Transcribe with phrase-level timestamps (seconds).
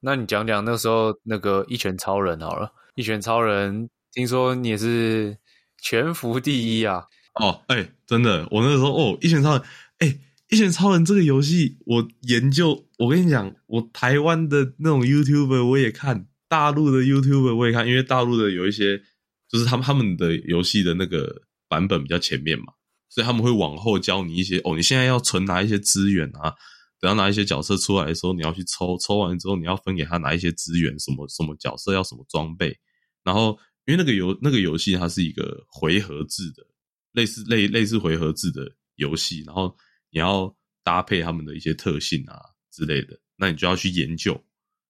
[0.00, 5.36] 那你讲讲那时候那个一拳超人好了，一拳超人，听说你也是
[5.82, 7.04] 全服第一啊？
[7.34, 9.62] 哦，哎，真的，我那时候哦，一拳超人，
[9.98, 10.18] 哎，
[10.50, 19.02] 一拳超人这个游戏我研究，我跟你讲，我台湾的那种 YouTuber 我也看，大陆的 YouTuber 我也看，因为大陆的有一些
[19.48, 22.66] 就是他们他们的游戏的那个版本比较前面嘛，
[23.08, 26.54] 所以他们会往后教你一些哦，你现在要存拿一些资源啊。
[27.00, 32.76] 等到拿一些角色出来的时候，你要去抽，抽完之后你要分给他拿一些资源，什么什么角色要什么装备。
[33.22, 36.66] 然后，因为那个游那个游戏它是一个回合制的，
[37.12, 39.44] 类似类类似回合制的游戏。
[39.46, 39.76] 然后
[40.10, 42.40] 你要搭配他们的一些特性啊
[42.72, 44.44] 之类的，那你就要去研究。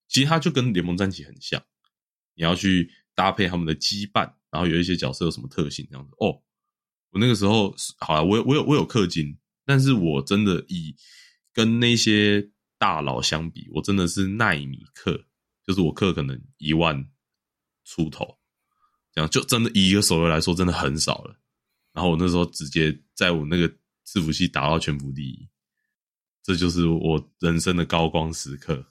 [0.09, 1.62] 其实它就跟联盟战棋很像，
[2.34, 6.12] 你要去搭配他们的羁绊，然后有一些角色有什么特性这样子。
[6.20, 6.41] 哦，
[7.11, 9.36] 我那个时候好了，我我有我有氪金，
[9.66, 10.97] 但是我真的以。
[11.59, 15.25] 跟那些大佬相比，我真的是耐米克，
[15.67, 17.05] 就是我克可能一万
[17.84, 18.39] 出头，
[19.12, 21.34] 这样就真的以一个手游来说，真的很少了。
[21.92, 23.69] 然后我那时候直接在我那个
[24.06, 25.48] 伺服器打到全服第一，
[26.45, 28.87] 这就是我人生的高光时刻。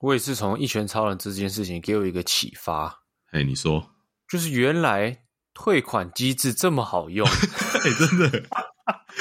[0.00, 3.04] 我也是从一拳超人这件事情给我一个启发。
[3.30, 3.94] 哎，你说，
[4.28, 7.26] 就是原来退款机制这么好用，
[7.82, 8.46] 哎，真的。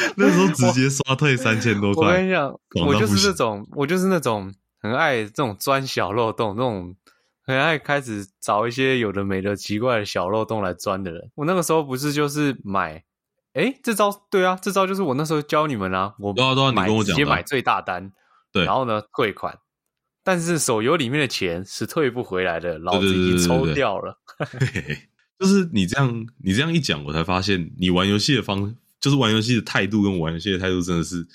[0.18, 2.08] 那时候直接刷退三千多块。
[2.08, 2.54] 我跟你讲，
[2.86, 6.96] 我就是那种，我就是那种很爱这种钻小漏洞，那种
[7.44, 11.32] 很爱开始找一些有的没的奇怪的小漏洞来钻的人。
[11.36, 13.04] 我那个时候不是就是买，
[13.54, 16.34] 哎，这招对啊，这招就是我那时候教你们啊，我
[16.72, 18.12] 买直接买最大单，
[18.52, 19.58] 对，然后呢退款，
[20.24, 24.18] 但是手游里面的钱是退不回来的，老子已经抽掉了。
[25.40, 28.76] 就是你这样，你这样一讲，我才发现你玩游戏的方。
[29.02, 31.28] 就是玩游戏的态度跟玩游戏的态度真的是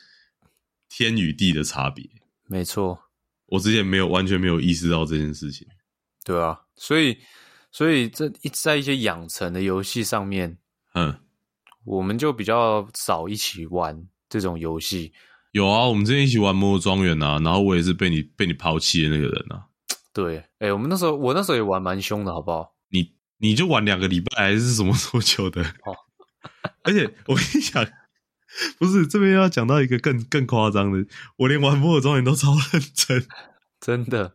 [0.88, 2.08] 天与地的差别。
[2.46, 2.98] 没错，
[3.46, 5.66] 我之前没有完全没有意识到这件事情。
[6.24, 7.18] 对啊，所以
[7.70, 10.56] 所以这一在一些养成的游戏上面，
[10.94, 11.18] 嗯，
[11.84, 15.12] 我们就比较少一起玩这种游戏。
[15.52, 19.66] 有啊，我们之前一起玩《魔庄园》啊，然后我也是被你被你抛弃的那个人啊。
[20.12, 22.74] 对，哎，我们那时候我那时候也玩蛮凶的，好不好？
[22.90, 25.62] 你你就玩两个礼拜还是什么多 久的？
[25.62, 25.96] 哦。
[26.86, 27.86] 而且我跟你讲，
[28.78, 31.04] 不是这边要讲到一个更更夸张的，
[31.36, 33.26] 我连玩《摩尔庄园》都超认真，
[33.80, 34.32] 真的。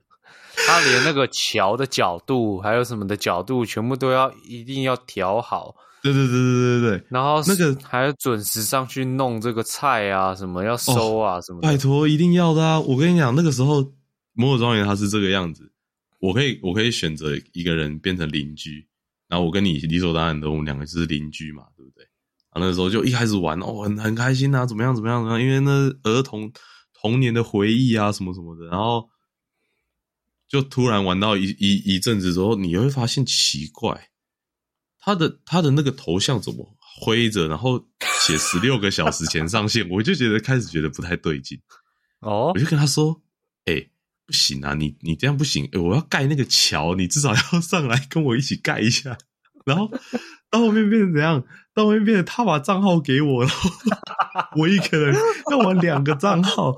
[0.67, 5.75] 他连那个桥的角度，还有什么的角度，全部都要一定要调好。
[6.03, 7.03] 对对对对对对。
[7.09, 11.61] 然后那个还要准时上去弄这个菜啊，什么要收啊，什么。
[11.61, 12.79] 拜托，一定要的啊！
[12.79, 13.81] 我跟你讲，那个时候
[14.33, 15.71] 《摩尔庄园》它是这个样子，
[16.19, 18.85] 我可以我可以选择一个人变成邻居，
[19.29, 22.05] 然后我跟你理所当然的，我们两个就是邻居嘛，对不对？
[22.51, 25.41] 啊，那时候就一开始玩哦，很很开心啊，怎么样怎么样怎么样？
[25.41, 25.71] 因为那
[26.03, 26.51] 儿童
[26.93, 28.65] 童年的回忆啊，什么什么的。
[28.67, 29.09] 然后
[30.47, 34.09] 就突然玩到一一一阵子之后，你会发现奇怪，
[34.99, 37.87] 他的他的那个头像怎么灰着，然后
[38.21, 41.57] 写十六个小时前上线， 我就觉得开始觉得不太对劲。
[42.19, 43.21] 哦，我就跟他说
[43.65, 43.89] ：“哎，
[44.27, 49.17] 不行啊，你你这样不行，我要盖那个桥，你至少要上来跟我一起盖一下。”
[49.65, 49.87] 然后
[50.49, 51.43] 到后面变成怎样？
[51.73, 53.69] 到后面变成他把账号给我，然后
[54.59, 55.15] 我一个人
[55.49, 56.75] 要玩两个账号，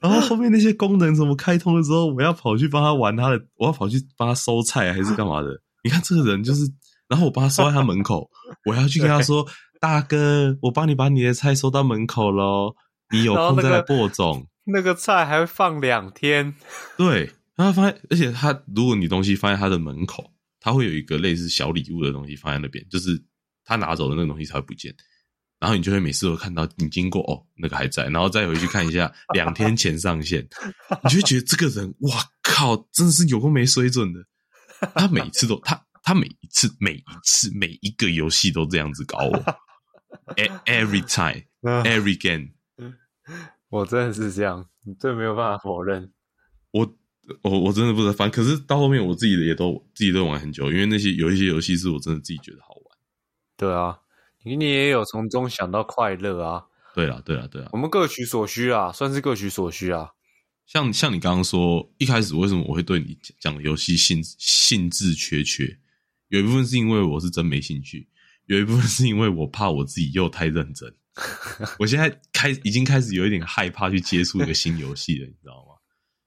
[0.00, 5.48] 然后后面那些功能怎么开通的时候，我要跑去帮他玩他的，我要跑去帮他收菜还是干嘛的？
[5.84, 6.62] 你看这个人就是，
[7.08, 8.28] 然后我帮他收在他门口，
[8.66, 9.46] 我要去跟他说
[9.80, 12.74] ：“大哥，我帮你把你的菜收到门口喽，
[13.10, 14.46] 你有空再来播种。
[14.66, 16.54] ”那个菜还会放两天，
[16.96, 20.30] 对，然后发现，而且他如果你东西放在他的门口。
[20.64, 23.20] 他会有一个类似小礼物的东西放在那边，就是
[23.64, 24.94] 他拿走的那个东西才会不见，
[25.58, 30.46] 然后你就会每次都看到你经过哦，那个还在，然后再回去看一下两天前上线，
[31.04, 34.20] 你就会觉得这个人哇靠，真的是有个没水准的。
[34.94, 39.44] 他每一次都他他每一次每一次每一个游戏都这样子搞我
[40.66, 41.42] ，every time
[41.84, 42.48] every game，
[43.70, 44.68] 我真的是这样，
[44.98, 46.12] 这没有办法否认
[46.72, 46.96] 我。
[47.44, 52.71] 我我真的不知道，反正可是到后面我自己的也都自己都玩很久，因为那些有一些游戏是我真的自己觉得好玩。
[53.62, 53.96] 对啊，
[54.42, 56.64] 你你也有从中想到快乐啊。
[56.96, 60.10] 对啊，对啊，对啊，我们各取所需啊，算是各取所需啊。
[60.66, 65.78] 像像你刚刚说，一开始为什么我会对你讲游戏兴兴致缺缺？
[66.26, 68.08] 有一部分是因为我是真没兴趣，
[68.46, 70.92] 有一部分是因为我怕我自己又太认真。
[71.78, 75.78] 我现在开已经开始有一点害怕去接触一个新游戏了，你知道吗？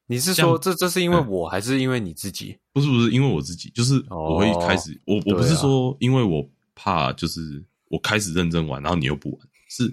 [0.07, 2.57] 你是说这这是因为我还是因为你自己？
[2.71, 9.39] 不是不是因为我自己，就是我会开始我我不是说因为我怕就是我开始认真玩，然后你又不玩，
[9.69, 9.91] 是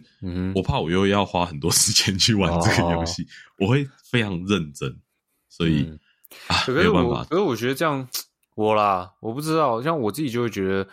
[0.54, 3.26] 我怕我又要花很多时间去玩这个游戏，
[3.58, 4.94] 我会非常认真，
[5.48, 5.90] 所以
[6.48, 8.06] 啊，可是我，没有办法，可是我觉得这样，
[8.54, 10.88] 我啦，我不知道，像我自己就会觉得，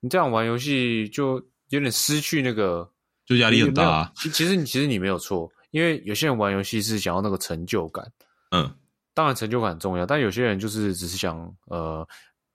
[0.00, 1.34] 你这样玩游戏就
[1.70, 2.90] 有点失去那个
[3.24, 4.12] 就压力很大、啊。
[4.16, 8.10] 其其实你其实你没有错，因为有些人玩游戏是想要那个成就感，
[8.50, 8.70] 嗯，
[9.14, 12.06] 当然成就感很重要，但有些人就是只是想呃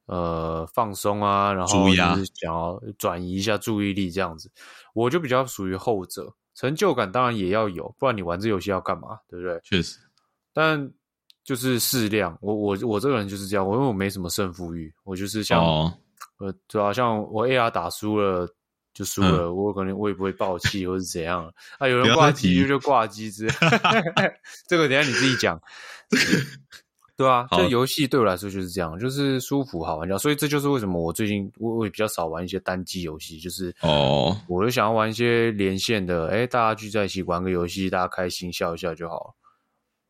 [0.06, 4.52] 呃放松啊，然后就是想要转移一下注意力这样子。
[4.94, 9.60] 我就比较属于后者，成就感当然也要有，不然你玩这游戏要干嘛，对不对？
[9.64, 9.98] 确实，
[10.54, 10.92] 但
[11.44, 12.38] 就是适量。
[12.42, 15.94] 我我我这个人就是这样，我因为我没什么胜负欲，我就是像、哦，
[16.38, 18.48] 呃，就好，像我 AR 打输了
[18.94, 21.88] 就输了，嗯我可能我也不会爆气或是怎样啊。
[21.88, 23.54] 有人挂机就就挂机之类，
[24.68, 25.60] 这个等一下你自己讲。
[27.16, 30.18] 对啊，好这游戏对我来说就是这样，就是舒服好玩就好。
[30.18, 39.36] 所以这就是为什么我最近我我也比较少玩一些单机游戏，就是哦，我就想要玩一些连线的，哎，大家聚在一起玩个游戏，大家开心笑一笑就好了。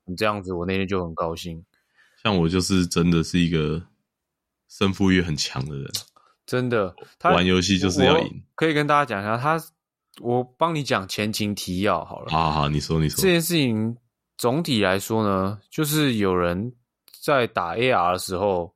[0.05, 1.63] 你这样子，我那天就很高兴。
[2.23, 3.81] 像我就是真的是一个
[4.69, 5.91] 胜负欲很强的人，
[6.45, 8.43] 真的，他玩游戏就是要赢。
[8.55, 9.61] 可以跟大家讲一下，他
[10.21, 12.31] 我帮你讲前情提要好了。
[12.31, 13.97] 好好好，你说你说这，件事情
[14.37, 16.73] 总体来说呢，就是有人
[17.23, 18.75] 在打 AR 的时候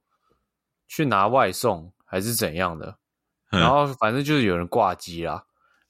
[0.88, 2.98] 去拿外送还是怎样的，
[3.52, 3.60] 嗯。
[3.60, 5.44] 然后反正就是有人挂机啦，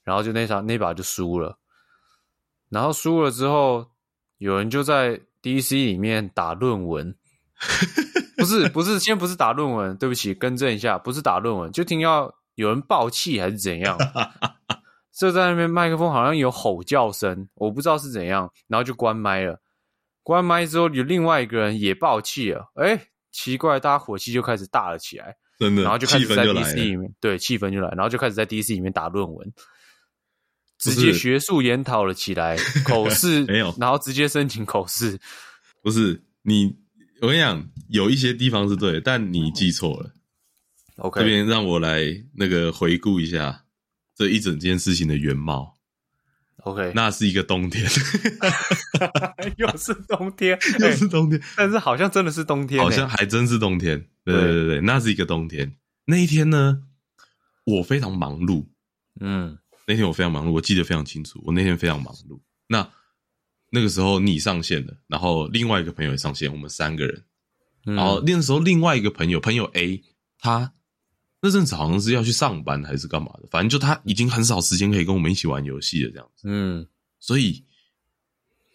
[0.04, 1.60] 然后就那场那把就输了，
[2.70, 3.86] 然后输了之后，
[4.40, 7.16] 有人就在 DC 里面打论文，
[8.38, 13.96] 不是不是，先不是打论文，对不起，更正一下，不是打论文，就听到有人爆气还是怎样，
[15.14, 19.62] 就在那边麦克风好像有吼叫声，我不知道是怎样，然后就关麦了。
[20.28, 23.02] 关麦之后，有另外一个人也爆气了，哎，
[23.32, 25.34] 奇怪，大家火气就开始大了起来。
[25.58, 26.76] 真的，然后就开气始在 DC。
[26.76, 29.54] 里面，对气氛就来，然后就开始在 DC 里面打论文，
[30.78, 35.18] 直接学术研讨了起来， 口试没有然后直接申请口试，
[35.82, 36.76] 不是你，
[37.22, 40.12] 我跟你讲，有一些地方是对的，但你记错了。
[40.98, 42.04] OK，这边让我来
[42.36, 43.64] 那个回顾一下
[44.14, 45.77] 这一整件事情的原貌。
[46.64, 47.84] OK，那是一个冬天，
[49.58, 54.06] 又是冬天， 又是冬天，但是好像真的是冬天欸，好像还真是冬天。
[54.24, 55.76] 对对对对对，那是一个冬天。
[56.06, 56.82] 那一天呢，
[57.64, 58.66] 我非常忙碌。
[59.20, 61.42] 嗯那天我非常忙碌，我记得非常清楚。
[61.46, 62.40] 我那天非常忙碌。
[62.68, 62.90] 那
[63.70, 67.24] 那个时候你上线了，然后另外一个朋友也上线，我们三个人。
[67.86, 70.04] 嗯，然后那个时候另外一个朋友，朋友 A，
[70.40, 70.74] 他
[71.40, 76.48] 那阵子好像是要去上班还是干嘛的，反正就他已经很少时间可以跟我们一起玩游戏了这样子。
[76.50, 76.88] 嗯
[77.20, 77.64] 所以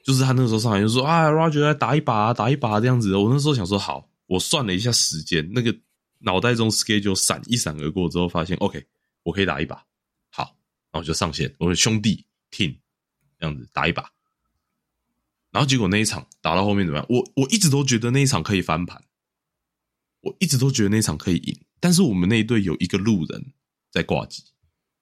[0.05, 3.17] 就是他那时候上来就说啊，Roger 来打一把、啊，打一把、这样子。
[3.17, 5.73] 我那时候想说好，我算了一下时间，那个
[6.19, 8.85] 脑袋中 schedule 闪一闪而过之后，发现 OK，
[9.23, 9.77] 我可以打一把。
[10.31, 10.43] 好，
[10.91, 12.77] 然后我就上线，我说兄弟 team
[13.39, 14.11] 这样子打一把。
[15.53, 17.07] 然后结果那一场打到后面怎么样？
[17.09, 19.01] 我我一直都觉得那一场可以翻盘，
[20.23, 23.45] 我一直都觉得那一场可以赢，但是我们那一队有一个路人
[23.91, 24.45] 在挂机，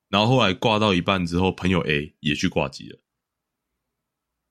[0.08, 2.98] 然后后来挂到一半之后，朋友 A 也去挂机了。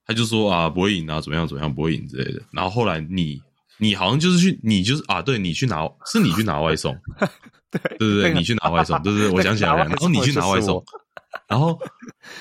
[0.05, 2.39] 他就说啊，不会赢啊，怎么样怎么样，不会赢之类的。
[2.51, 3.41] 然后后来你
[3.79, 6.95] 你好像就是去，你就是啊，对你去拿，是你去拿外送，
[7.71, 9.85] 对对对你去拿外送，对对对，我想起来了。
[9.85, 10.85] 然后你去拿外送，
[11.49, 11.79] 然后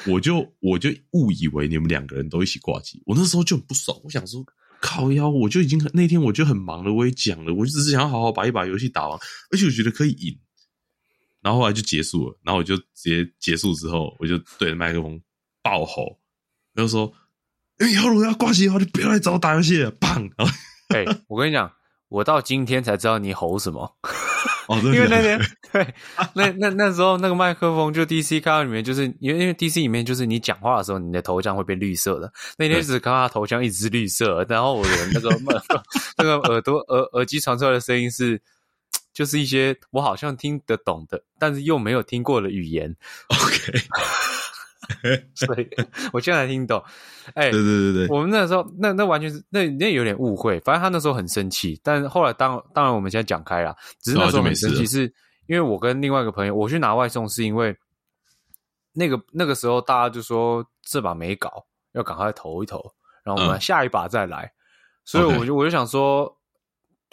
[0.07, 3.03] 我就我就误以为你们两个人都一起挂机。
[3.07, 4.45] 我那时候就很不爽，我想说
[4.81, 9.19] 靠腰，我就已经那天我就很忙了，我也讲了，我就只是想要好好把一把游戏打完，
[9.51, 10.39] 而且我觉得可以赢。
[11.41, 15.21] 然后后来就结束了，然后我就直接结束之后，我就对着麦克风
[15.63, 16.19] 爆吼，
[16.75, 17.13] 我就说
[17.91, 20.31] ：“以后如果要挂机的话，就不要来找我打游戏了。”砰！
[20.37, 20.55] 然 后
[20.89, 21.73] 哎、我跟你讲，
[22.09, 23.97] 我到今天才知道你吼什么，
[24.69, 25.41] 哦，因为那天
[25.73, 25.95] 对，
[26.35, 32.31] 那那那时候那个麦克风就 DC 看到里面，就是因为因为 DC 里面就是你讲话的时候，你的头像会变绿色的。
[32.57, 35.31] 那天只看到他头像一直是绿色，然后我的那个
[36.19, 38.41] 那个耳朵耳耳机传出来的声音是，
[39.15, 42.95] 就是一些我好像听得懂的，但是又没有听过的语言
[43.29, 43.79] ，OK，
[45.35, 45.69] 所以
[46.13, 46.83] 我现在才听懂。
[47.35, 55.13] 哎、对对对对，我们那时候那那完全是那那有点误会，反正他那时候很生气，但是后来当当然我们现在讲开了，只是那时候很生气，是
[55.47, 57.77] 因为我跟另外一个朋友我去拿外送，是因为
[58.95, 62.83] 那个那个时候大家就说这把没搞，要赶快投一投，
[63.23, 63.61] 然后我们嗯。
[63.61, 64.51] 下一把再来，
[65.05, 66.35] 所以我就我就想说，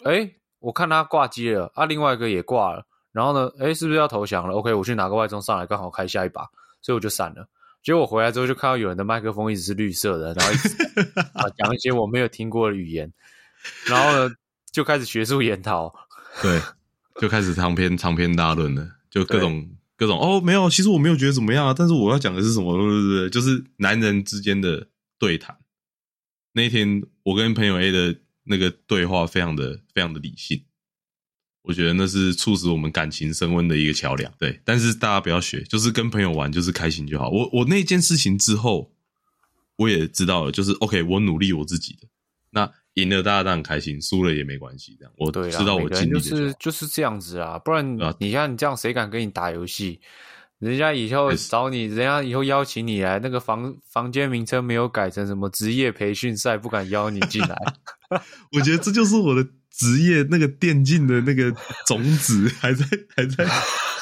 [0.04, 0.30] 哎，
[0.60, 6.48] 我看他挂机了，啊，另外一个也挂了，然后呢，哎，是不是要投降了？OK，我去拿个外送上来，刚好开下一把，
[6.80, 7.46] 所以我就闪了。
[7.86, 10.68] 结果我回来之后就看到有人的麦克风一直是绿色的，然后一直
[11.34, 13.12] 啊讲一些我没有听过的语言，
[13.86, 14.34] 然后呢
[14.72, 15.94] 就开始学术研讨。
[16.42, 16.60] 对，
[17.20, 22.76] 就开始长篇 长篇大论了，就各种各种哦，没有，其实我没有觉得怎么样啊，但是我要讲的是什么？
[22.76, 25.56] 对对对，就是男人之间的对谈。
[26.54, 30.64] 那一天我跟朋友 A 的那个对话非常的非常的理性。
[31.66, 34.32] 我觉得那是促使我们感情升温的一个桥梁。
[34.38, 37.28] 对，但是大家不要学，就是跟朋友玩，就是开心就好。
[37.28, 38.92] 我我那件事情之后，
[39.74, 42.06] 我也知道了，就是 OK，我努力我自己的，
[42.50, 44.96] 那赢了大家当然开心，输了也没关系。
[44.98, 47.84] 这样我知道我尽力就是就是这样子啊，不然
[48.20, 50.00] 你像你这样，谁敢跟你打游戏？
[50.58, 57.56] 人家以后找你，人家以后邀请你来，那个房房间名称没有改成什么职业培训赛，不敢邀你进来。
[58.56, 59.46] 我觉得这就是我的
[59.78, 61.54] 职业那个电竞的那个
[61.86, 62.84] 种子还在
[63.16, 63.46] 还在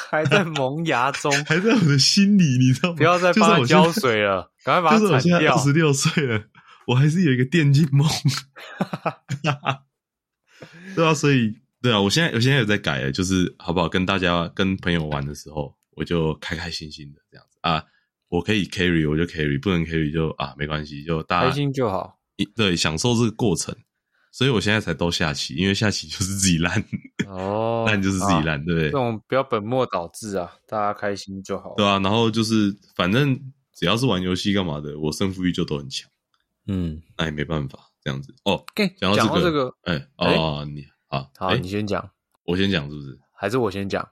[0.09, 2.95] 还在萌芽中， 还在我的心里，你知道吗？
[2.95, 5.55] 不要再帮我浇水了，赶快把它铲掉。
[5.55, 6.43] 二十六岁了，
[6.87, 8.07] 我还是有一个电竞梦。
[10.95, 13.89] 对啊，所以对啊，我现在我现在有在改，就是好不好？
[13.89, 15.75] 跟大家跟朋友玩的时候。
[15.97, 17.81] 我就开开心心的这样子啊，
[18.27, 22.19] 我可以 carry 我就 carry，不能 carry 就啊没关系，就大家开心就好。
[22.53, 23.73] 对，享受这个过程，
[24.35, 26.83] 所以我现在才都下棋，因为下棋就是自己烂
[27.25, 28.89] 哦， 烂就是自己烂，对不对？
[28.89, 31.73] 这种不要本末倒置啊，大家开心就好。
[31.77, 33.33] 对啊，然后就是反正
[33.73, 36.11] 只要是玩游戏干嘛的，我胜负欲就都很强。
[36.67, 38.61] 嗯，那也没办法这样子哦。
[38.99, 42.11] 讲到这个，哎哦，你好，好，你先讲，
[42.43, 43.17] 我先讲是不是？
[43.33, 44.05] 还是我先讲？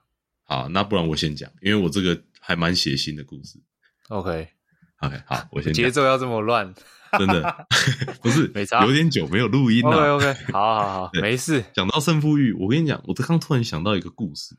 [0.44, 3.60] 好，那不然我先讲，因为我这个还蛮血腥的故事。
[4.08, 6.74] OK，OK，好，我先节奏要这么乱，
[7.18, 7.66] 真的
[8.22, 10.16] 不是，没有点久没有录音了。
[10.16, 11.64] OK，OK，好 好好，没事。
[11.74, 14.56] 讲到胜负欲，我跟你讲，我刚突然想到一个故事。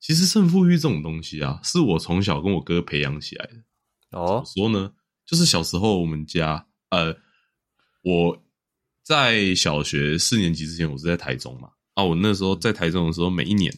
[0.00, 4.18] 其实胜负欲这种东西啊，是我从小跟我哥培养起来的。
[4.18, 4.92] 哦，说呢，
[5.26, 7.16] 就是小时候我们家，呃，
[8.02, 8.42] 我
[9.02, 11.70] 在小学四年级之前，我是在台中嘛。
[11.94, 13.72] 啊，我那时候在台中的时候，每一年。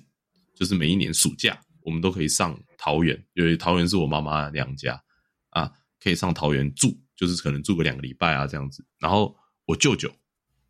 [0.54, 5.02] 就是每一年暑假，我们都可以上桃园，因为桃园是我妈妈娘家
[5.50, 8.84] 啊，可以上桃园住，就是可能住个两个礼拜啊这样子。
[8.98, 9.32] 然后
[9.64, 10.12] 我舅舅，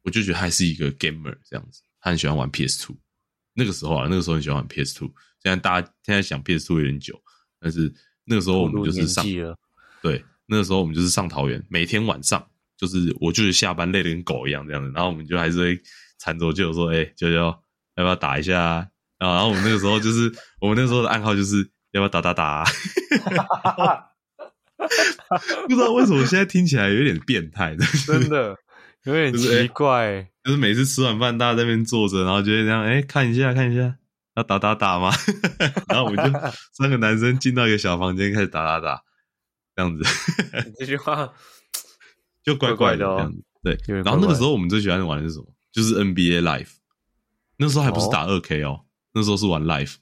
[0.03, 2.95] 我舅舅还是一个 gamer 这样子，他很喜欢玩 PS Two。
[3.55, 5.11] 那个时候啊，那个时候很喜欢玩 PS Two。
[5.43, 7.19] 现在大家现在想 PS Two 有点久，
[7.59, 7.91] 但是
[8.25, 9.25] 那个时候我们就是上，
[10.03, 15.81] 对，那个时候我们就是上桃园，每天晚上就是我舅舅下班累得跟狗一样这样子，然后我们就还是会
[16.19, 17.63] 缠着舅舅说：“哎，舅舅要
[17.95, 18.61] 不要打一下？”
[19.19, 20.31] 啊，然后我们那个时候就是，
[20.61, 21.59] 我们那时候的暗号就是
[21.93, 22.65] 要不要打打打？
[25.69, 28.57] 不知道为什么现在听起来有点变态， 真的
[29.05, 30.29] 有点奇怪。
[30.45, 33.97] 就是每次吃完饭，大家在那边坐着，然后就会这样，哎，看一下，看一下，
[34.37, 35.13] 要打打打吗？
[35.89, 36.39] 然后我们就
[36.73, 39.03] 三个男生进到一个小房间，开始打打打，
[39.77, 40.03] 这样子。
[40.79, 41.33] 这句话
[42.43, 43.43] 就怪怪的，这样子。
[43.63, 43.79] 对。
[44.03, 45.47] 然后那个时候我们最喜欢玩的是什么？
[45.71, 46.71] 就是 NBA Live。
[47.57, 48.81] 那时候还不是打二 K 哦。
[49.15, 49.97] 那时候是玩 Live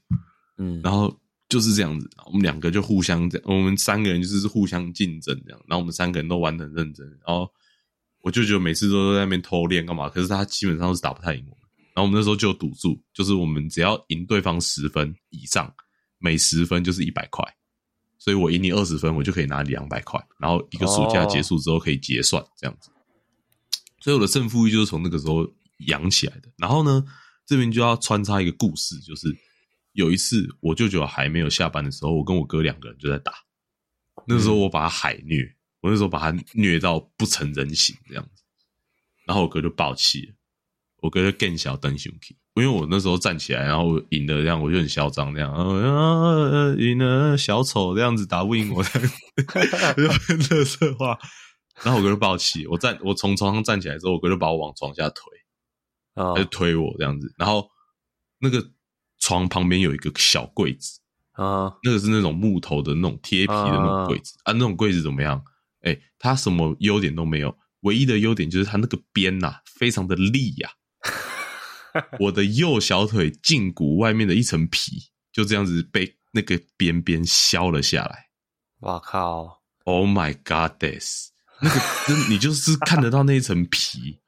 [0.57, 1.20] 嗯，然后
[1.51, 7.47] 就是这样子，我们两个就互相这样，我们三个人就是互相竞争这样，然后我们三个人都玩的很认真，然后
[8.21, 15.71] 我舅舅每次都在那边偷练干嘛，可是他基本上是打不太赢我们，然后我们那时候就赌注，就是我们只要赢对方十分以上，
[16.17, 17.45] 每十分就是一百块，
[18.17, 22.89] 所以我赢你二十分，我就可以拿两百块，然后一个暑假结束之后可以结算这样子，
[23.99, 25.45] 所以我的胜负欲就是从那个时候
[25.87, 27.05] 养起来的，然后呢。
[27.47, 29.27] 这边就要穿插一个故事，就是
[29.93, 33.33] 有一次我舅舅还没有下班的时候，我跟我哥两个人就在打。
[34.25, 38.43] 那时候我把他海虐，我那时候把他虐到不成人形这样子，
[39.25, 40.33] 然后我哥就爆气了，
[40.97, 51.17] 我哥就更小登熊 k，因为我那时候站起来，然后赢了这样，我就很嚣张这样，啊赢了小丑这样子打不赢我， 就很乐色话。
[51.83, 55.23] 然后我哥就爆气，我站我从床上站起来之后，我哥就把我往床下推。
[56.13, 57.69] 他就推我这样子，然后
[58.37, 58.69] 那个
[59.21, 60.99] 床旁边有一个小柜子
[61.31, 65.41] 啊，那个是那种木头的那种贴皮的那种柜子啊，那种柜子怎么样？
[65.83, 70.69] 哎，它什么优点都没有，唯一的优点就是它那个边呐非常的利呀。
[72.19, 78.27] 我的右小腿胫骨外面的一层皮就这样子被那个边边削了下来。
[78.79, 81.79] 哇靠！Oh my God，this 那个
[82.29, 84.20] 你就是看得到那一层皮。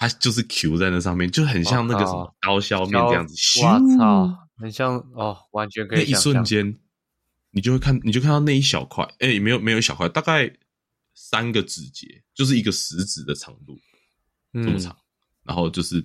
[0.00, 3.34] 它就是 Q 在那上面，就很像那个什么刀削面这样子。
[3.60, 5.98] 我操，很像哦，完全可以。
[5.98, 6.74] 那一瞬间，
[7.50, 10.50] 你就会看，你就看到那一小块，哎，没有没有一小块，大概
[11.12, 13.78] 三个指节，就是一个食指的长度
[14.54, 14.96] 这么长。
[15.42, 16.02] 然后就是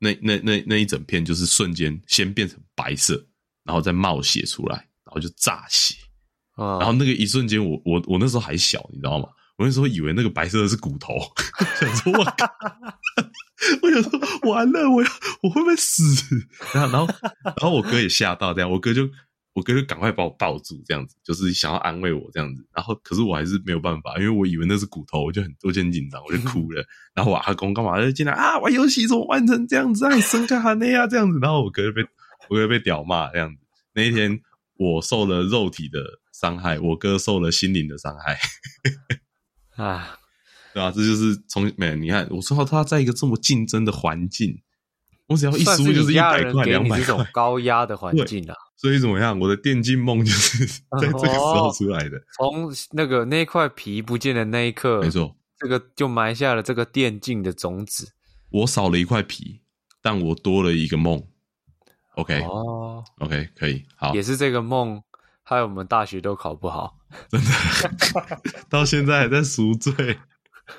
[0.00, 3.24] 那那那那一整片，就是瞬间先变成白色，
[3.62, 5.94] 然后再冒血出来，然后就炸血。
[6.56, 9.28] 然后那个一瞬间，我我我那时候还小，你知道吗？
[9.60, 11.12] 我那时候以为那个白色的是骨头，
[11.78, 12.18] 想说我，
[13.82, 15.10] 我想说完了，我要
[15.42, 16.02] 我会不会死？
[16.72, 17.14] 然后然后
[17.44, 19.06] 然后我哥也吓到，这样我哥就
[19.52, 22.66] 我哥就赶快把我抱住，这样子就是想要安慰我这样子。
[22.72, 26.82] 然后可是我还是没有办法，因为我以为那是骨头，我就很我就很紧张，我就 哭了。
[27.14, 28.58] 然后我阿公干嘛就进来啊？
[28.60, 30.06] 玩游戏怎么玩成这样子？
[30.06, 30.20] 啊？
[30.20, 31.38] 生个哈内啊这样子。
[31.38, 32.00] 然后我哥就被
[32.48, 33.60] 我哥被屌骂这样子。
[33.92, 34.40] 那一天
[34.78, 36.00] 我受了肉体的
[36.32, 38.38] 伤害，我哥受了心灵的伤害。
[39.82, 40.18] 啊，
[40.74, 40.90] 对啊？
[40.90, 44.60] 这就是从没你看，我说他在一个这么竞争的环境，
[45.26, 48.54] 我只要一输就是一百块、两百这种高压的环境啊。
[48.76, 49.38] 所以怎么样？
[49.38, 50.66] 我的电竞梦就是
[51.00, 52.20] 在这个时候出来的。
[52.36, 58.12] 从那个那块皮不见的那一刻，没错，这个就埋下了这个电竞的种子。
[58.50, 59.60] 我少了一块皮，
[60.02, 61.22] 但我多了一个梦。
[62.16, 65.00] OK，哦，OK，可以，好，也是这个梦，
[65.56, 66.96] 害我们大学都考不好，
[67.28, 67.50] 真的，
[68.70, 70.18] 到现在还在赎罪。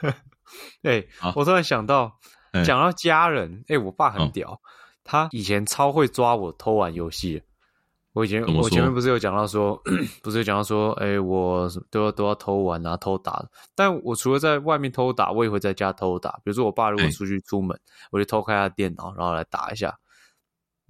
[0.84, 2.18] 哎，我突然想到，
[2.66, 4.62] 讲到家人，哎，我爸很屌，
[5.04, 7.44] 他以前超会抓我偷玩游戏。
[8.13, 9.82] 我以前我前面不是有讲到说，
[10.22, 13.46] 不是有讲到说，哎，我都要都要偷玩啊，偷打。
[13.74, 16.32] 但我除了在外面偷打，我也会在家偷打。
[16.44, 17.80] 比如说我爸如果出去出门，
[18.12, 19.98] 我就偷开他电脑，然后来打一下。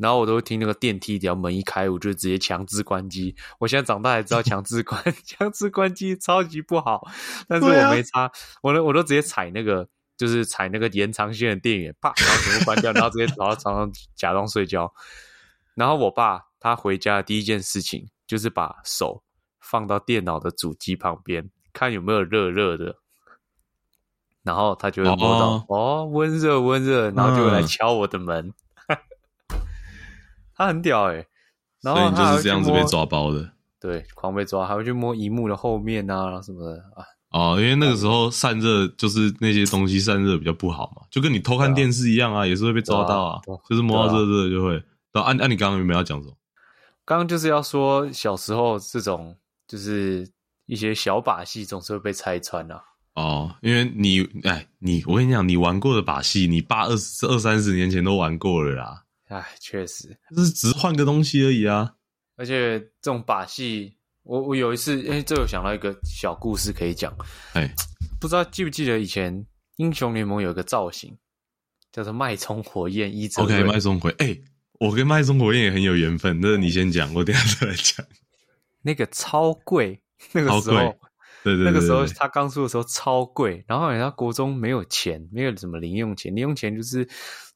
[0.02, 3.36] 然后我都会听那个电梯只要门一开，我就直接强制关机。
[3.60, 7.08] 我现在长大才知道强制关 强制关机超级不好，
[7.48, 8.32] 但是我没插，
[8.62, 14.92] 我都我都直接踩那个，就是踩那个延长线的电源，啪，然后全部关掉， 然后直接跑到床上假装睡觉。
[15.76, 16.48] 然后我爸。
[16.64, 19.24] 他回家的第一件事情就是把手
[19.60, 22.98] 放到电脑的主机旁边，看有没有热热的，
[24.44, 28.54] 然后他就会摸到哦，温热温热，然后就会来敲我的门。
[30.62, 31.26] 他很屌哎，
[31.82, 37.04] 然后就是这样子被抓包的，对，狂被抓，还会去摸荧幕的后面啊什么的啊。
[37.32, 44.84] 哦，因为那个时候散热就是那些东西散热比较不好嘛，就跟你偷看电视一样啊，也是会被抓到啊，就是摸到热热就会。
[45.14, 46.34] 那按按你刚刚有没有要讲什么？
[47.06, 49.36] 刚刚就是要说，小时候这种
[49.68, 50.30] 就是
[50.68, 52.82] 一些小把戏，总是会被拆穿啊。
[53.16, 59.04] 哦，因为你，哎，你，我跟你讲，你玩过的把戏，你爸二十二三十年前都玩过了啦。
[59.32, 61.94] 哎，确实，就是只是换个东西而已啊。
[62.36, 67.14] 而且这种把戏，我我有一次，哎，这有想到一个小故事可以讲。
[67.54, 67.74] 哎，
[68.20, 69.46] 不知道记不记得以前
[69.78, 71.18] 英雄联盟有一个造型，
[71.92, 73.44] 叫做脉冲火焰一折。
[73.44, 74.42] OK，脉冲火焰，哎。
[74.80, 78.04] 我跟脉冲火焰也很有缘分，那你先讲，我等下再来讲。
[78.82, 80.02] 那个超贵，
[80.32, 80.98] 那个时候，
[81.44, 87.08] 对对，那个时候他刚出的时候超贵，然后人家国中没有钱，没有什么零用钱，零用钱就是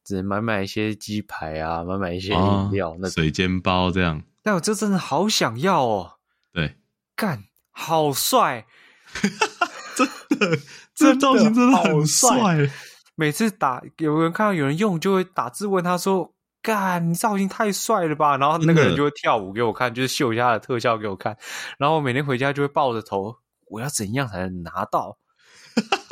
[0.06, 4.24] 只能买买一些鸡排啊，买买一些饮料，那水煎包这样。
[4.42, 6.14] 但我这真的好想要哦，
[6.54, 6.78] 对，
[7.16, 8.66] 干，好帅，
[9.98, 10.08] 真
[10.40, 10.58] 的，
[10.94, 12.70] 这造型真的很帅。
[13.16, 16.32] 每次打有人看到有人用，就会打字问他说。
[16.62, 18.38] 干，你造型太帅了吧！
[18.38, 21.38] 然后那个人就会跳舞给我看，就是秀一下的特效给我看。
[21.78, 23.36] 然后我每天回家就会抱着头，
[23.68, 25.20] 我要怎样才能拿到？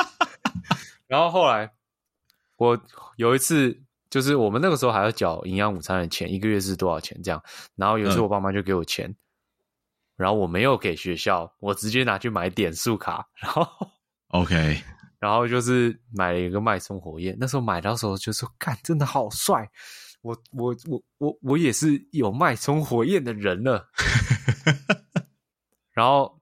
[1.10, 1.72] 然后后来
[2.58, 2.80] 我
[3.18, 3.78] 有一次，
[4.10, 7.20] 就是我们那个时候还要缴营养午餐的钱，一个月是多少钱？
[7.24, 7.42] 这样。
[7.76, 9.14] 然后有一次我爸妈就给我钱，
[10.16, 13.28] 然后我没有给学校，我直接拿去买点数卡。
[13.36, 13.68] 然后
[14.30, 14.82] OK，
[15.20, 17.36] 然后就是买了一个脉冲火焰。
[17.40, 19.70] 那时候买到时候就说，看，真的好帅。
[20.22, 23.90] 我我我我我也是有脉冲火焰的人了，
[25.92, 26.40] 然后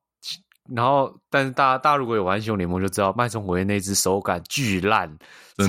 [0.69, 5.17] 然后，但是大家大家如果有玩英雄联盟就知道，脉冲火焰那只手感巨烂，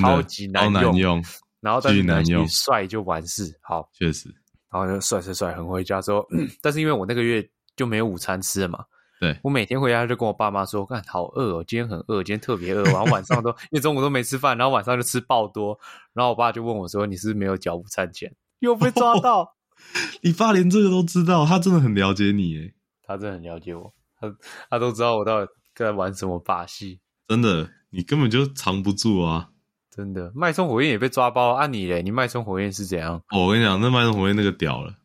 [0.01, 1.23] 超级难用，
[1.61, 4.29] 然后但是难用，帅就完事，好，确实，
[4.71, 6.27] 然后就帅帅帅，很回家之后，
[6.63, 8.85] 但是因为我那个月就没有午餐吃了嘛。
[9.21, 15.79] 对我每天回家就跟我爸妈说：“看好饿哦，今天很饿，今天特别饿。”然后晚上都 因为中午都没吃饭，然后晚上就吃爆多。
[16.13, 19.55] 然后我爸就问我说：“你是不是没有交午餐钱？”又被抓到。
[20.23, 22.75] 你爸连这个都知道，他真的很了解你诶。
[23.05, 24.35] 他真的很了解我，他
[24.69, 26.99] 他都知道我到底在玩什么把戏。
[27.29, 29.51] 真的，你根本就藏不住啊！
[29.95, 31.53] 真的，脉冲火焰也被抓包。
[31.55, 33.23] 按你嘞，你脉冲火焰是怎样？
[33.29, 34.97] 哦，我跟你讲，那脉冲火焰那个屌了，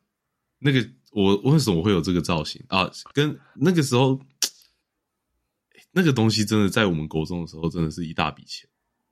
[0.60, 0.88] 那个。
[1.14, 2.88] 我为什么会有这个造型啊？
[3.14, 4.20] 跟那个时候，
[5.92, 8.70] 那个东西真的在我们国中的时候，真的是一大笔钱，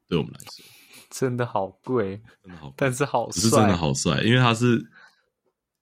[0.07, 0.63] 对我们来说，
[1.09, 4.85] 真的好贵，真的好，但是好，是真的好帅，因为他是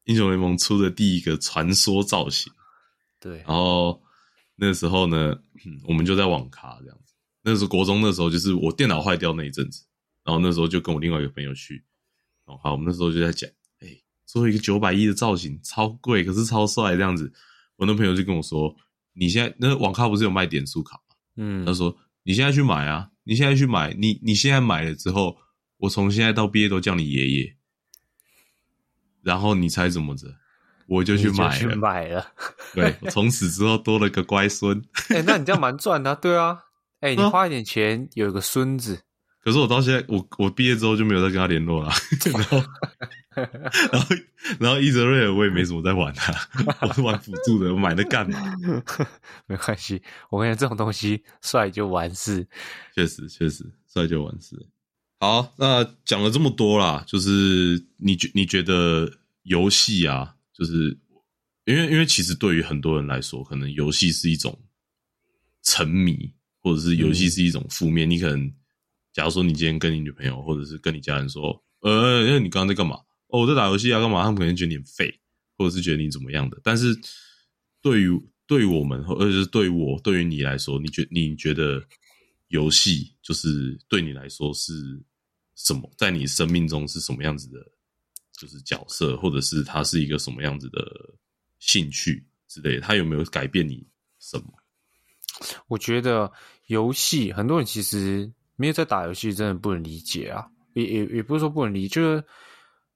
[0.06, 2.53] 英雄联盟出的第一个传说造型，
[3.19, 3.39] 对。
[3.39, 4.01] 然后
[4.56, 5.36] 那个时候呢，
[5.86, 7.02] 我们就在网咖这样子。
[7.43, 9.86] 那时候国中那时候，就是我电脑坏掉那一阵子，
[10.23, 11.84] 然后那时候就跟我另外一个朋友去，
[12.47, 13.49] 然后我们那时候就在讲。
[14.25, 17.32] 做一个九百一的造型，超贵，可是超帅，这样子。
[17.75, 18.75] 我那朋友就跟我说
[19.13, 25.38] ：“你现在那网咖不是有卖点数卡吗？”嗯，他说：“你现在去买啊，你现在去买，你你现在买了之后，
[25.77, 27.56] 我从现在到毕业都叫你爷爷。
[29.21, 30.36] 然后你猜怎么着？
[30.88, 31.63] 我就去买。
[31.75, 32.34] 买了。
[32.73, 34.84] 对，从此之后多了个乖孙。
[35.10, 36.63] 哎、那你这样蛮赚的啊、对啊。
[37.03, 38.97] 哎、你啊花一点钱有一个孙子，
[39.43, 41.91] 可是我到现在，我我毕业之后就没有再跟他联络了。
[42.31, 42.63] 然后，
[43.91, 44.15] 然后，
[44.59, 46.33] 然后伊泽瑞尔我也没怎么在玩他，
[46.87, 48.39] 我是玩辅助的，我买那干嘛？
[49.47, 50.01] 没关系。
[50.29, 52.47] 我跟你讲，这种东西帅就完事。
[52.95, 54.55] 确实，确实，帅就完事。
[55.19, 59.11] 好，那讲了这么多啦，就是你觉你觉得
[59.43, 60.97] 游戏啊，就是
[61.65, 64.57] 因为因为其实对于很多人来说，可能游戏是一种
[65.63, 66.33] 沉迷，
[66.63, 68.10] 或者是游戏是一种负面。
[68.10, 68.52] 你可能
[69.12, 72.95] 假如说你今天跟你女朋友，或者是跟你家人说，呃，因为你刚刚在干嘛？
[73.28, 74.23] 哦，我在打游戏啊，干嘛？
[74.23, 75.13] 他们可能觉得你很废，
[75.58, 76.60] 或者是觉得你怎么样的。
[76.63, 76.97] 但是
[77.82, 78.10] 对于
[78.47, 81.84] 对于我们，或者是对于我，对于你来说，你觉你觉得
[82.47, 84.73] 游戏就是对你来说是
[85.56, 85.91] 什么？
[85.97, 87.60] 在你生命中是什么样子的？
[88.36, 90.82] 就是角色，或者是它是一个什么样子的
[91.60, 92.82] 兴趣之类的？
[92.82, 93.86] 它有没有改变你
[94.19, 94.45] 什么？
[95.67, 96.30] 我觉得
[96.67, 100.47] 游戏很多人其实没有在打游戏，真的不能理解啊。
[100.73, 102.23] 也也也不是说不能理解，就是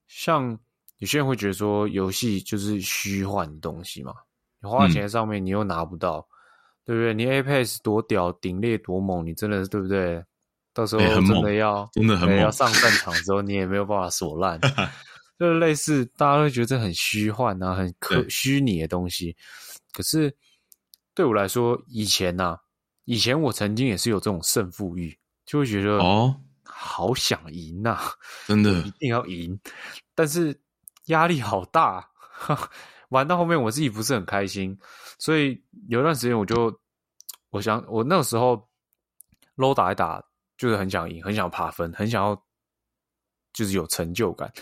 [0.08, 0.58] 像
[0.98, 4.12] 有些人会觉得说游戏就是虚幻的东西嘛，
[4.60, 6.26] 你花钱在上面你又拿不到，
[6.84, 7.14] 对不对？
[7.14, 10.24] 你 Apex 多屌，顶猎多猛，你真的对不对？
[10.74, 14.60] 到时候真的要、真的很猛要上战场之后，你也没有办法锁烂，
[15.38, 19.36] 就是类似大家会觉得这很虚幻啊，很可虚拟的东西。
[19.92, 20.32] 可是
[21.14, 22.56] 对我来说，以前呐、
[23.08, 27.98] 以前我曾经也是有这种胜负欲，就会觉得哦，好想赢呐、
[28.46, 28.70] 真的。
[28.82, 29.58] 一定要赢，
[30.14, 30.60] 但是
[31.06, 32.06] 压力好大，
[33.08, 34.78] 玩到后面我自己不是很开心，
[35.18, 36.78] 所以有段时间我就，
[37.48, 38.68] 我想我那个时候
[39.56, 40.22] low 打一打，
[40.58, 42.38] 就是很想赢，很想爬分，很想要
[43.54, 44.52] 就是有成就感，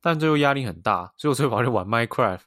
[0.00, 2.40] 但最后压力很大，所以我最后跑去玩 Minecraft，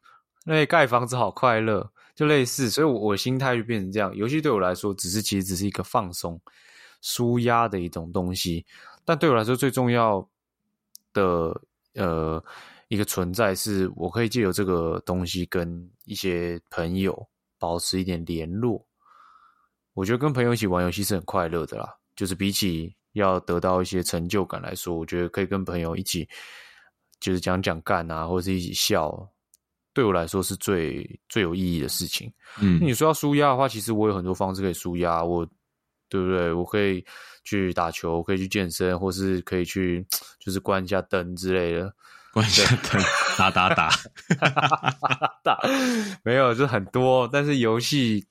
[0.46, 6.40] 那些盖房子好快乐，就类似，所以我我心态就变成这样，游戏对我来说只是其实只是一个放松、
[7.02, 8.66] 舒压的一种东西，
[9.04, 10.28] 但对我来说最重要
[11.12, 11.62] 的
[11.96, 12.44] 呃
[12.88, 18.86] 一个存在，是我可以借由这个东西跟一些朋友保持一点联络。
[19.96, 26.28] 我觉得跟朋友一起玩游戏是很快乐的啦，就是比起要得到一些成就感来说，我觉得可以跟朋友一起
[27.20, 29.28] 就是讲讲干啊，或者是一起笑，
[29.94, 32.32] 对我来说是最最有意义的事情。
[32.60, 35.46] 嗯你说要舒压的话，其实我有很多方式可以舒压，我
[36.10, 36.52] 对不对？
[36.52, 37.04] 我可以
[37.44, 40.06] 去打球，可以去健身，或是可以去
[40.40, 41.94] 就是关一下灯之类的。
[42.32, 43.00] 关一下灯，
[43.38, 43.92] 打打打，
[45.44, 45.60] 打
[46.24, 47.30] 没有，就很多。
[47.32, 48.26] 但是游戏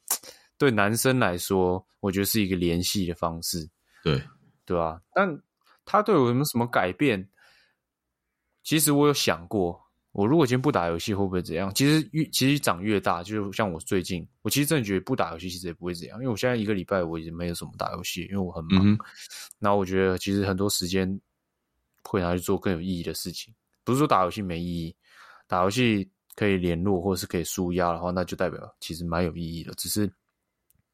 [0.59, 3.69] 对男生来说，我觉得是一个联系的方式，
[4.03, 4.21] 对，
[4.65, 5.41] 对吧、但
[5.85, 7.29] 他对我有没有什么改变？
[8.65, 9.82] 其实我有想过，
[10.13, 11.73] 我如果今天不打游戏会不会怎样？
[11.75, 18.87] 其实越其实长越大，就像我最近，我其实真的觉得不打游戏其实也不会怎样，因为我现在一个礼拜我已经没有什么打游戏，因为我很忙。
[18.87, 18.99] 嗯，
[19.59, 21.19] 然后我觉得其实很多时间
[22.03, 24.97] 会拿去做更有意义的事情，不是说打游戏没意义，
[25.47, 29.73] 打游戏可以联络或者是可以舒压的话，那就代表其实蛮有意义的。
[29.77, 30.07] 只是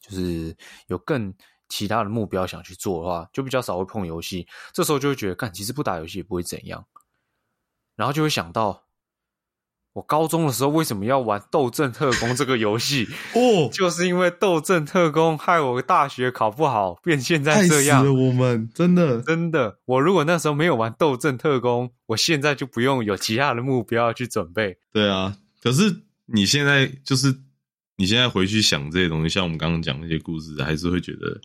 [0.01, 1.35] 就是有更
[1.69, 4.47] 其他的目标想去做的话，就比较少会碰游戏。
[4.73, 6.87] 这时候就会觉得，干其实不打游戏也不会怎样，
[7.97, 8.81] 然后就会想到。
[9.95, 13.09] 我高中的时候为什么要玩《斗阵特工》这个游戏？
[13.35, 18.05] 哦， 就是因为《斗阵特工》害我大学考不好，变现在这样。
[18.07, 24.79] 我们，真的，真的，我如果那时候没有玩《斗阵特工》，我现在就不用有其他的目标去准备。
[24.93, 25.37] 对啊。
[25.61, 27.35] 可是你现在就是
[27.97, 31.41] 你现在回去想这些东西，像我们刚刚讲那些故事，还是会觉得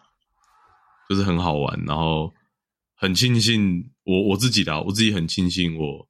[1.09, 2.31] 就是很好玩，然后
[2.95, 6.07] 很庆幸我我自己的，我自己很庆幸我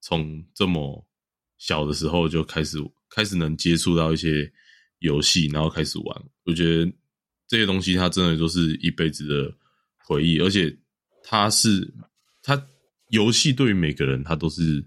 [0.00, 1.06] 从这么
[1.58, 2.78] 小的时候就开始
[3.10, 4.50] 开始能接触到一些
[5.00, 6.24] 游戏，然后开始玩。
[6.44, 6.92] 我觉得
[7.46, 9.54] 这些东西它真的都是一辈子的
[9.98, 10.76] 回忆，而且
[11.22, 11.92] 它是
[12.42, 12.66] 它
[13.10, 14.84] 游戏对于每个人它都是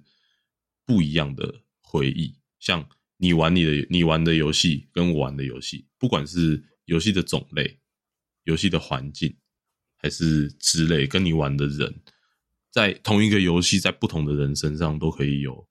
[0.85, 2.33] 不一样的回忆。
[2.59, 7.79] 像你玩你的你玩的游戏跟我玩的游戏，不管是游戏的种类、
[8.45, 9.35] 游戏的环境，
[9.95, 12.01] 还是之类，跟你玩的人，
[12.69, 15.67] 在同一个游戏，在不同的人身上都可以有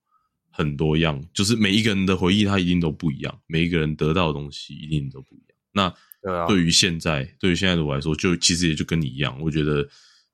[0.50, 5.58] 很多样，就是每一个人的回忆，它一定都不一样，每一个人得到的东西一定都不一样。
[5.72, 5.94] 那
[6.46, 9.88] 对于现在，对于现在的我来说，就其实也就跟你一样，我觉得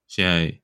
[0.08, 0.60] 现在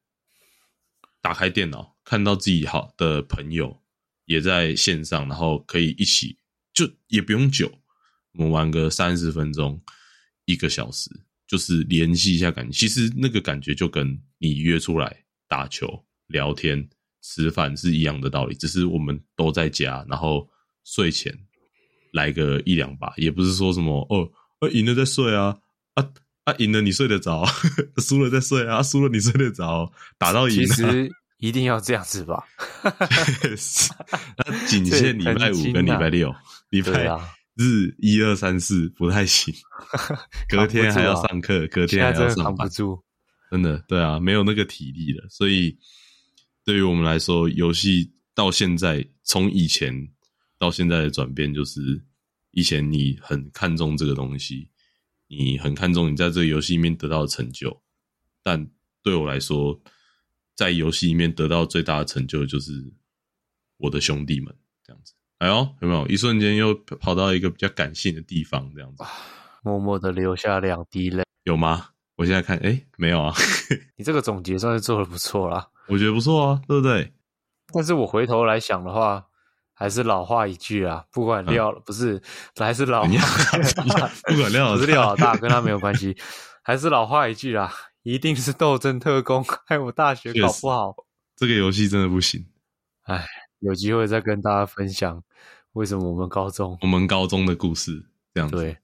[1.20, 3.80] 打开电脑，看到自己好的朋友
[4.24, 6.38] 也在线上，然后可以一起，
[6.72, 7.70] 就也不用久，
[8.32, 9.80] 我们玩个三十分钟、
[10.46, 11.08] 一个小时，
[11.46, 12.72] 就是联系一下感觉。
[12.72, 16.88] 其实那个感觉就跟你约出来打球、聊天、
[17.22, 20.48] 吃饭是一样的道理，只是我们都在家，然后
[20.84, 21.32] 睡前
[22.12, 24.28] 来个一两把，也不是说什么哦，
[24.60, 25.56] 啊赢了再睡啊，
[25.94, 26.06] 啊
[26.44, 27.44] 啊赢了你睡得着，
[28.02, 30.56] 输了再睡啊，输了你睡得着，打到赢。
[30.56, 32.44] 其实一定要这样子吧？
[34.38, 36.34] 那仅限礼拜五跟礼拜六，
[36.70, 37.18] 礼拜
[37.54, 39.54] 日一二三四不太行，
[40.48, 42.68] 隔天还要上课，隔天还要上班，
[43.50, 45.26] 真的对啊，没有那个体力了。
[45.28, 45.76] 所以
[46.64, 50.08] 对于我们来说，游戏到现在从以前
[50.58, 52.04] 到现在的转变，就是
[52.50, 54.68] 以前你很看重这个东西，
[55.28, 57.82] 你很看重你在这个游戏里面得到的成就，
[58.42, 58.68] 但
[59.02, 59.80] 对我来说。
[60.54, 62.72] 在游戏里面得到最大的成就就是
[63.78, 65.14] 我的兄弟们这样子。
[65.38, 69.02] 哎呦，有没有一瞬间又跑到一个比较感性的地方这样子？
[69.62, 71.88] 默默的流下两滴泪，有吗？
[72.16, 73.34] 我现在看，哎，没有啊。
[73.96, 77.12] 你这个总结算是做的不错啦，我觉得不错啊，对不对？
[77.72, 79.26] 但是我回头来想的话，
[79.72, 82.20] 还是老话一句啊，不管廖不是，
[82.56, 83.04] 还是老
[84.28, 86.16] 不管廖不是廖老大，跟他没有关系，
[86.62, 87.72] 还是老话一句啊。
[88.02, 90.94] 一定是斗争特工，害我大学搞不好。
[91.36, 92.44] 这个游戏真的不行。
[93.04, 93.24] 哎，
[93.60, 95.22] 有机会再跟大家分享
[95.74, 98.56] 为什么我们高中我们高中的故事这样子。
[98.56, 98.76] 对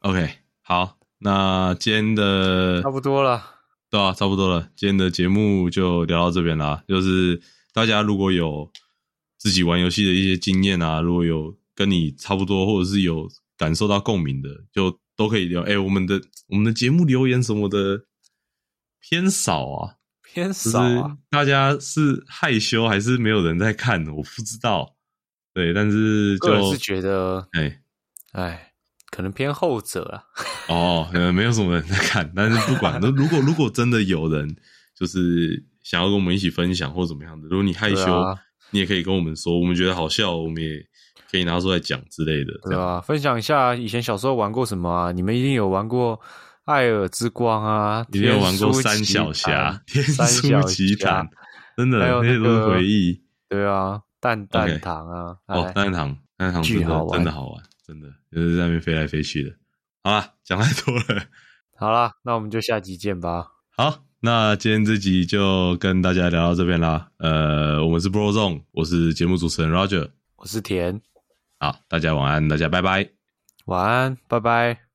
[0.00, 3.44] ，OK，好，那今天的差不多了，
[3.92, 4.70] 对啊，差不多了。
[4.74, 6.82] 今天的节目就聊到这边啦。
[6.88, 7.42] 就是
[7.74, 8.72] 大家如果有
[9.36, 13.28] 自己玩游戏的一些经验啊，如果有跟你差不多，或者是有
[13.58, 15.60] 感受到共鸣的，就都可以聊。
[15.64, 18.06] 哎，我们的我们的节目留言什么的。
[18.98, 21.18] 偏少啊，偏少啊！
[21.28, 24.06] 大家是害羞还是没有人在看？
[24.06, 24.94] 我不知道。
[25.52, 27.82] 对，但是就是觉得，哎
[28.30, 28.71] 哎，
[29.12, 30.24] 可能偏后者啊。
[30.66, 34.56] 哦，没有什么人在看， 但是不管，那如果如果真的有人
[34.98, 38.36] 就是想要跟我们一起分享或怎么样的，如果你害羞，
[38.70, 40.84] 你也可以跟我们说，我们觉得好笑，我们也
[41.30, 43.00] 可以拿出来讲之类的，对吧？
[43.00, 45.12] 分享一下以前小时候玩过什么啊？
[45.12, 46.20] 你们一定有玩过。
[46.64, 51.28] 艾尔之光啊，你有玩过三小侠、天书奇谭，
[51.76, 53.20] 真的那些都是回忆。
[53.48, 57.60] 对啊，蛋蛋糖啊，哦，蛋蛋糖，蛋蛋糖真的真的好玩，
[57.92, 59.54] 真的就是在那边飞来飞去的。
[60.02, 61.26] 好了，讲太多了，
[61.76, 63.48] 好了，那我们就下集见吧。
[63.76, 67.10] 好，那今天这集就跟大家聊到这边啦。
[67.18, 71.02] 呃，我们是 Bro Zone，我是节目主持人 Roger，我是田。
[71.58, 73.10] 好，大家晚安，大家拜拜。
[73.66, 74.91] 晚安，拜拜。